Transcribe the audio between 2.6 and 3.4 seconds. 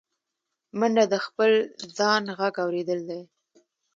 اورېدل دي